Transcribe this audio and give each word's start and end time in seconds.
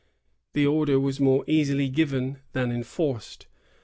^ 0.49 0.53
The 0.53 0.65
order 0.65 0.99
was 0.99 1.19
more 1.19 1.43
easily 1.47 1.87
given 1.87 2.39
than 2.53 2.71
enforced. 2.71 3.45